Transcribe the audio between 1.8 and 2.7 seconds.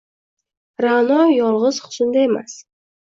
husnda emas